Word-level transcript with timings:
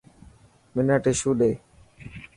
منا 0.73 0.95
ششو 1.19 1.31
ڏي. 1.39 1.51